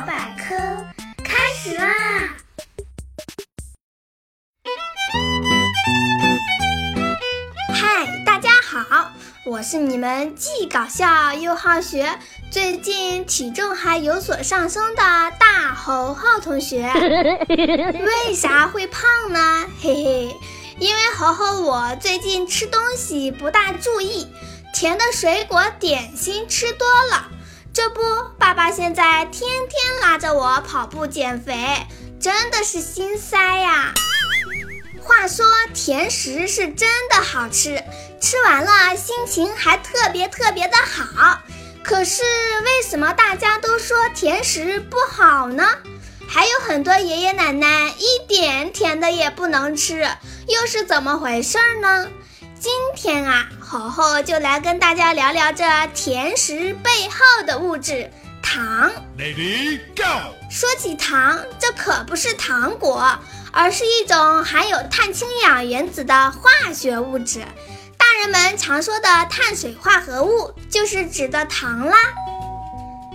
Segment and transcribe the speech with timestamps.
[0.00, 0.54] 百科
[1.22, 1.86] 开始啦！
[7.74, 9.12] 嗨，大家好，
[9.44, 12.18] 我是你们既搞笑又好学，
[12.50, 15.02] 最近体重还有所上升的
[15.38, 16.90] 大猴猴同学。
[17.48, 19.66] 为啥会胖呢？
[19.80, 20.36] 嘿嘿，
[20.78, 24.26] 因为猴猴我最近吃东西不大注意，
[24.74, 27.28] 甜的水果点心吃多了。
[27.74, 28.00] 这不，
[28.38, 31.54] 爸爸现在天天拉着我跑步减肥，
[32.20, 33.94] 真的是心塞呀。
[35.00, 37.82] 话说，甜食是真的好吃，
[38.20, 41.38] 吃完了心情还特别特别的好。
[41.82, 42.22] 可是
[42.64, 45.66] 为什么大家都说甜食不好呢？
[46.28, 50.06] 还有很多爷爷奶奶一点甜的也不能吃，
[50.46, 52.06] 又是怎么回事呢？
[52.60, 58.10] 今天啊，猴猴就来跟大家聊聊这甜食背后的物质——
[58.44, 58.92] 糖。
[59.16, 60.34] Lady Go。
[60.50, 63.18] 说起糖，这可不是糖果，
[63.50, 67.40] 而是一种含有碳氢氧原子的化学物质。
[67.96, 71.96] 大人们常说的碳水化合物，就是指的糖啦。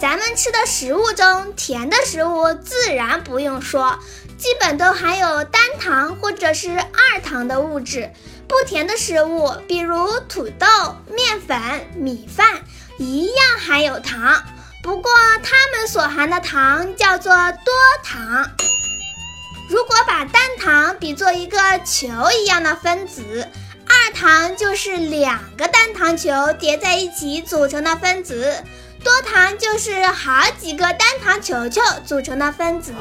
[0.00, 4.00] 咱们吃的食物中，甜的食物自然不用说，
[4.36, 8.10] 基本都含有单糖或者是二糖的物质。
[8.50, 10.66] 不甜的食物，比如土豆、
[11.08, 11.56] 面粉、
[11.94, 12.64] 米饭，
[12.98, 14.42] 一样含有糖，
[14.82, 18.50] 不过它们所含的糖叫做多糖。
[19.68, 22.08] 如果把单糖比作一个球
[22.42, 23.46] 一样的分子，
[23.86, 28.64] 二糖就是两个单糖球叠在一起组成的分子，
[29.02, 32.92] 多糖就是好几个单糖球球组成的分子。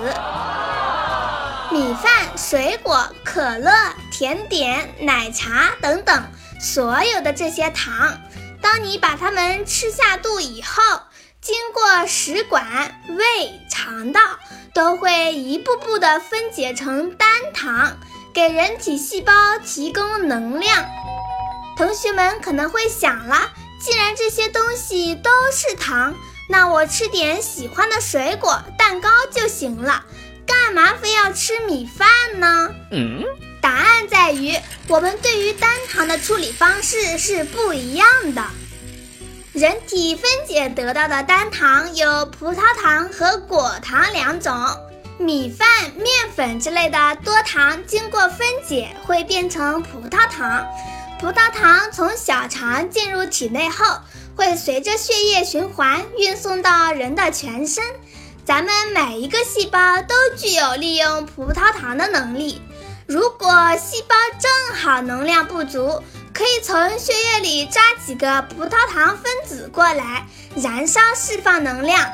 [1.71, 3.71] 米饭、水果、可乐、
[4.11, 6.23] 甜点、奶茶等等，
[6.59, 8.17] 所有的这些糖，
[8.61, 10.81] 当你把它们吃下肚以后，
[11.41, 12.65] 经过食管、
[13.09, 14.21] 胃、肠道，
[14.73, 17.97] 都会一步步的分解成单糖，
[18.33, 19.33] 给人体细胞
[19.63, 20.85] 提供能量。
[21.77, 26.15] 同学们可能会想了，既然这些东西都是糖，
[26.47, 30.03] 那我吃点喜欢的水果、蛋糕就行了。
[30.45, 32.07] 干嘛非要吃米饭
[32.39, 32.69] 呢？
[32.91, 33.23] 嗯，
[33.61, 34.55] 答案在于
[34.87, 38.43] 我们对于单糖的处理方式是不一样的。
[39.53, 44.53] 人体分解得到的单糖有葡萄糖和果糖两种。
[45.17, 50.65] 米饭、面粉之类的多糖经过分解会变成葡萄糖，
[51.19, 53.85] 葡萄糖从小肠进入体内后，
[54.37, 57.83] 会随着血液循环运送到人的全身。
[58.45, 62.61] 咱们每一个细胞都具有利用葡萄糖的能力。
[63.05, 66.01] 如果细胞正好能量不足，
[66.33, 70.25] 可以从血液里抓几个葡萄糖分子过来，
[70.55, 72.09] 燃烧释放能量。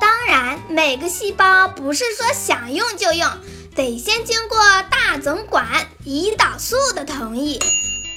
[0.00, 3.30] 当然，每个细胞不是说想用就用，
[3.76, 4.58] 得先经过
[4.90, 5.64] 大总管
[6.04, 7.60] 胰岛素的同意。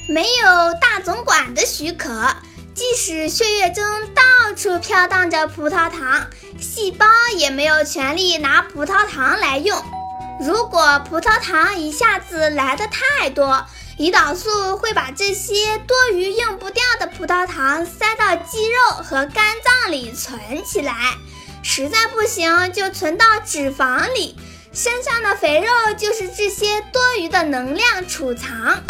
[0.07, 2.35] 没有大总管的许可。
[2.73, 6.28] 即使血液中到处飘荡着葡萄糖，
[6.59, 9.84] 细胞也没有权利拿葡萄糖来用。
[10.40, 13.66] 如果葡萄糖一下子来的太多，
[13.97, 21.16] 胰岛素会把这些多余用不掉的葡萄糖塞到肌肉和肝脏里存起来，
[21.63, 24.38] 实在不行就存到脂肪里。
[25.36, 28.84] 肥肉就是这些多余的能量储藏。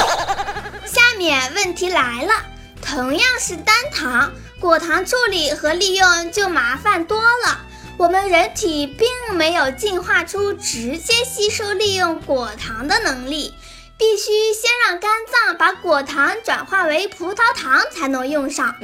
[0.86, 2.34] 下面问题来了。
[2.82, 4.32] 同样是单糖，
[4.62, 7.60] 果糖处理和利用就麻烦多了。
[7.98, 13.54] 我们人体并没有进化出直接吸收利用果糖的能力，
[13.98, 18.76] 必须先让肝脏把果糖转化为葡萄糖才能用上。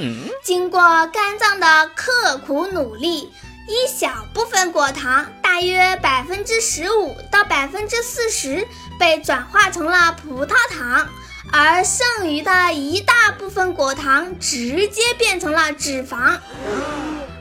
[0.44, 0.80] 经过
[1.14, 3.32] 肝脏的刻苦努力，
[3.68, 8.68] 一小部分果糖，大约百分之十五到百分之四十，
[9.00, 11.08] 被转化成了葡萄糖。
[11.52, 16.40] 而剩余的一大部分果糖直接变成了脂肪。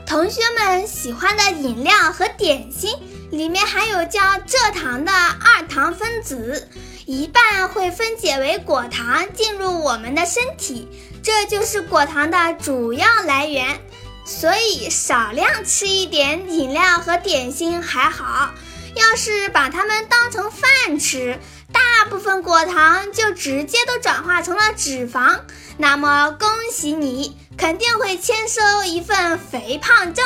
[0.05, 2.95] 同学们喜欢的饮料和点心
[3.31, 6.69] 里面含有叫蔗糖的二糖分子，
[7.05, 10.87] 一半会分解为果糖进入我们的身体，
[11.23, 13.81] 这就是果糖的主要来源。
[14.25, 18.53] 所以少量吃一点饮料和点心还好，
[18.95, 21.39] 要是把它们当成饭吃。
[21.71, 25.39] 大部分果糖就直接都转化成了脂肪，
[25.77, 30.25] 那么恭喜你，肯定会签收一份肥胖证。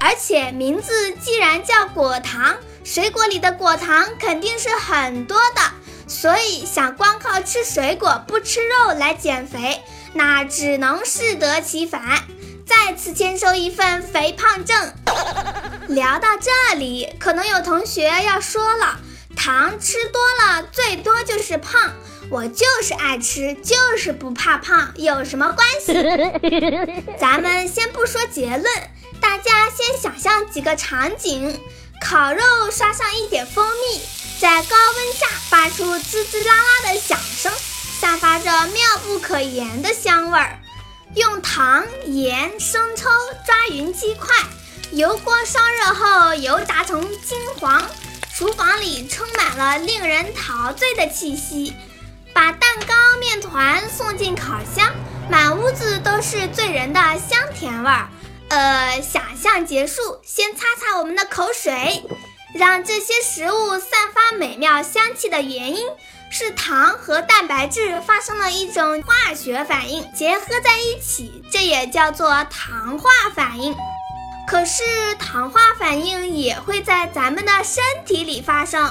[0.00, 5.62] 而且名字既然叫果糖，水果里的果糖肯定是很多的，
[6.06, 9.80] 所以想光靠吃水果不吃肉来减肥，
[10.12, 12.22] 那只能适得其反。
[12.68, 14.92] 再次签收一份肥胖证。
[15.88, 19.00] 聊到这里，可能有同学要说了：
[19.34, 21.92] 糖吃多了，最多就是胖。
[22.30, 25.94] 我就是爱吃，就是不怕胖，有什么关系？
[27.18, 28.64] 咱们先不说结论，
[29.18, 31.58] 大家先想象几个场景：
[32.04, 34.02] 烤肉刷上一点蜂蜜，
[34.38, 37.50] 在高温下发出滋滋啦啦的响声，
[37.98, 40.58] 散发着妙不可言的香味儿。
[41.14, 43.08] 用糖、盐、生抽
[43.46, 44.28] 抓匀鸡块，
[44.92, 47.82] 油锅烧热后，油炸成金黄，
[48.34, 51.74] 厨房里充满了令人陶醉的气息。
[52.34, 54.94] 把蛋糕、面团送进烤箱，
[55.30, 58.08] 满屋子都是醉人的香甜味儿。
[58.50, 62.04] 呃，想象结束，先擦擦我们的口水。
[62.54, 65.86] 让这些食物散发美妙香气的原因
[66.30, 73.74] 是糖和蛋白质发生了一种化学反应，结合在一起，这也叫做糖化反应。
[74.46, 74.82] 可是，
[75.18, 78.88] 糖化反应也会在咱们的身体里发生，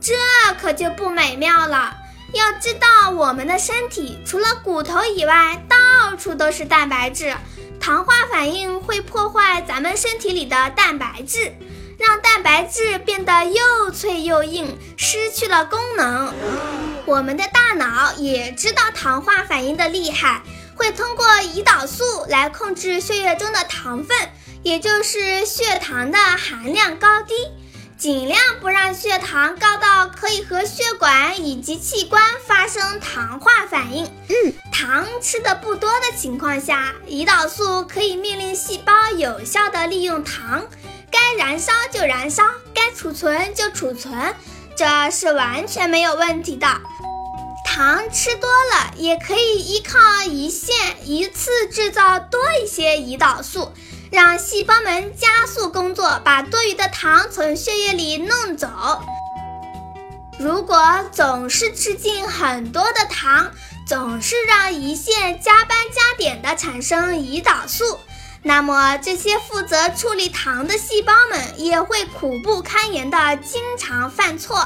[0.00, 0.14] 这
[0.60, 1.96] 可就不美妙了。
[2.32, 7.34] 要知道，我们的身体除了骨头以外，到处都是蛋白质。
[7.80, 11.54] 糖化反应会破坏咱们身体里的蛋白质，
[12.00, 16.32] 让蛋白质变得又脆又硬，失去了功能。
[17.04, 20.40] 我们的大脑也知道糖化反应的厉害，
[20.74, 24.16] 会通过胰岛素来控制血液中的糖分，
[24.62, 27.34] 也就是血糖的含量高低。
[27.98, 34.06] 尽量不让血糖高到可以和血管以及器官发生糖化反应。
[34.06, 40.64] 嗯，糖吃的不多的情况下，胰岛素可以命令细胞有效的利用糖，
[41.10, 44.34] 该燃烧就燃烧，该储存就储存，
[44.74, 46.66] 这是完全没有问题的。
[47.62, 50.74] 糖吃多了，也可以依靠胰腺
[51.04, 53.70] 一次制造多一些胰岛素。
[54.10, 58.66] 让细胞们加速工作，把多余的糖从血液里弄走。
[60.38, 63.50] 如果总是吃进很多的糖，
[63.90, 67.98] 总是让胰腺加班加点地产生胰岛素，
[68.40, 74.64] 那么这些负责处理糖的细胞们也会苦不堪言地经常犯错。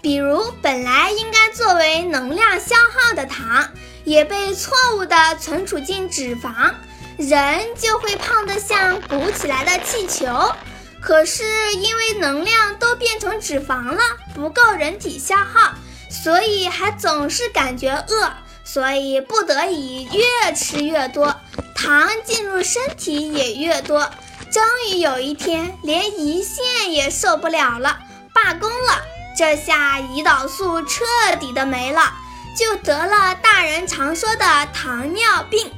[0.00, 3.68] 比如，本来应该作为能量消耗的糖，
[4.04, 6.72] 也被错误地存储进脂肪。
[7.18, 10.54] 人就会胖得像鼓起来的气球，
[11.02, 11.44] 可是
[11.74, 14.00] 因为能量都变成脂肪了，
[14.34, 15.74] 不够人体消耗，
[16.08, 18.32] 所以还总是感觉饿，
[18.64, 21.36] 所以不得已越吃越多，
[21.74, 24.10] 糖进入身体也越多。
[24.50, 27.98] 终于有一天，连胰腺也受不了了，
[28.32, 29.02] 罢工了。
[29.36, 31.04] 这下胰岛素彻
[31.40, 32.12] 底的没了，
[32.56, 35.70] 就得了大人常说的糖尿病。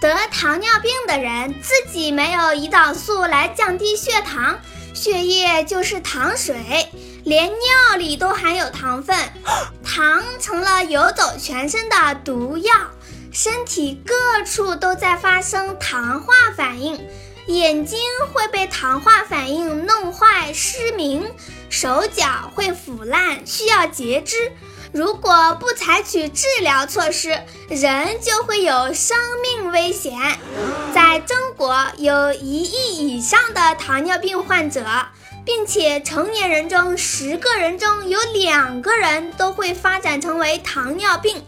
[0.00, 4.58] 得糖尿病的人自己没有胰岛素来降低血糖，
[4.94, 6.88] 血液就是糖水，
[7.26, 9.16] 连尿里都含有糖分，
[9.84, 12.72] 糖成了游走全身的毒药，
[13.32, 17.04] 身体各处都在发生糖化反应，
[17.48, 17.98] 眼睛
[18.32, 21.28] 会被糖化反应弄坏失明，
[21.68, 24.52] 手脚会腐烂需要截肢。
[24.92, 27.30] 如果不采取治疗措施，
[27.68, 30.12] 人就会有生命危险。
[30.94, 34.86] 在中国，有一亿以上的糖尿病患者，
[35.46, 41.40] 并且成年人中十个人中有两个人都会发展成为糖尿病，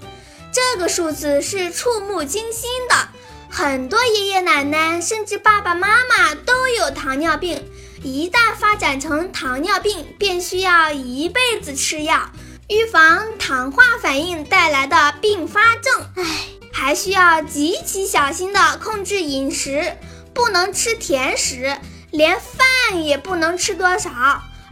[0.52, 3.08] 这个数字是触目惊心的。
[3.50, 7.60] 很多爷爷奶奶甚至爸爸妈妈都有糖尿病，
[8.04, 12.30] 一旦发展成糖尿病，便需要一辈子吃药。
[12.68, 16.24] 预防糖化反应带来的并发症，唉，
[16.70, 19.96] 还需要极其小心的控制饮食，
[20.34, 21.74] 不能吃甜食，
[22.10, 24.10] 连饭也不能吃多少。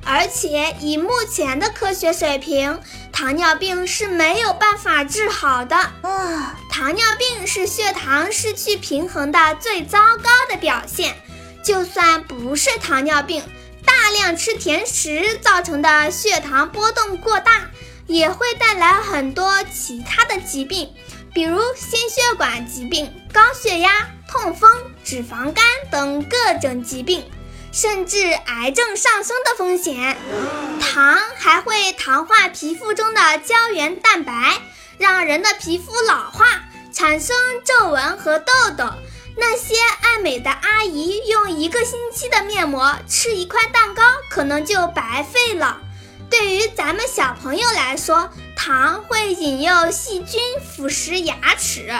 [0.04, 2.80] 而且以目前的科学水平，
[3.12, 5.76] 糖尿病是没有办法治好的。
[5.76, 11.16] 啊，糖尿病是血糖失去平衡的最糟糕的表现。
[11.64, 13.42] 就算不是糖尿病，
[13.84, 17.62] 大量吃甜食造成的血糖波动过大。
[18.06, 20.94] 也会带来很多其他的疾病，
[21.34, 23.90] 比如心血管疾病、高血压、
[24.28, 24.70] 痛风、
[25.04, 27.24] 脂肪肝等各种疾病，
[27.72, 30.16] 甚至癌症上升的风险。
[30.80, 34.60] 糖还会糖化皮肤中的胶原蛋白，
[34.98, 36.46] 让人的皮肤老化，
[36.92, 38.84] 产生皱纹和痘痘。
[39.38, 45.78] 那些爱美的阿姨用一个星期的面膜吃一块蛋糕，可能就白费了。
[46.30, 51.94] 对于咱们小朋友来说，糖会引诱细菌腐蚀牙齿，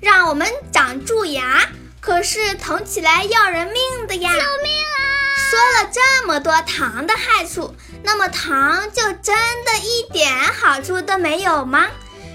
[0.00, 1.68] 让我们长蛀牙，
[2.00, 4.30] 可是疼起来要人命的呀！
[4.32, 4.98] 救命啊！
[5.36, 11.86] 说了这么多糖的害处，那么糖就真的一点好处都没有吗？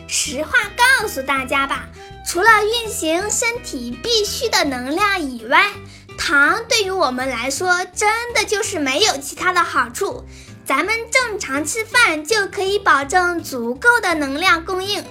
[0.07, 1.87] 实话告诉大家吧，
[2.27, 5.71] 除了运行身体必需的能量以外，
[6.19, 10.23] 糖对于我们来说真的就是没有其他的好处。
[10.63, 15.03] 咱们正常吃饭就可以保证足够的能量供应，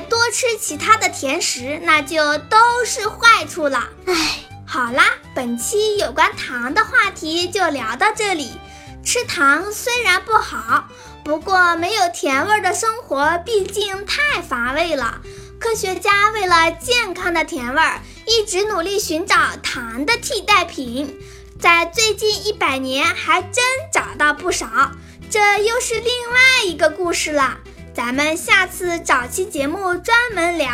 [0.00, 3.88] 多吃其他的甜食，那就都是坏处了。
[4.06, 8.52] 唉，好啦，本期有关糖的话题就聊到这里。
[9.04, 10.88] 吃糖虽然不好，
[11.24, 15.20] 不过没有甜味儿的生活毕竟太乏味了。
[15.58, 21.18] 科学家为了健康的甜味儿，一直努力寻找糖的替代品。
[21.58, 24.90] 在最近一百年，还真找到不少，
[25.30, 27.58] 这又是另外一个故事了。
[27.96, 30.68] 咱们下次找期节目专门聊。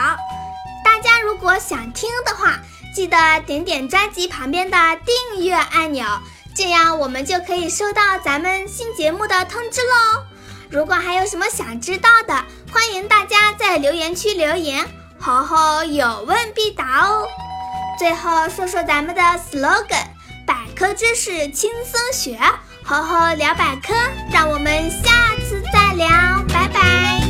[0.84, 2.58] 大家如果想听的话，
[2.96, 4.76] 记得点点专辑旁边的
[5.06, 6.04] 订阅按钮，
[6.56, 10.24] 这样我们就可以收到咱们新节目的通知喽。
[10.68, 12.34] 如果还有什么想知道的，
[12.72, 14.84] 欢迎大家在留言区留言，
[15.20, 17.28] 猴猴有问必答哦。
[18.00, 20.06] 最后说说咱们的 slogan
[20.44, 20.56] 百。
[20.74, 22.36] 科知识轻松学，
[22.84, 23.94] 猴猴聊百科
[24.32, 25.10] 让我们下
[25.48, 26.06] 次再聊
[26.48, 27.21] 拜拜。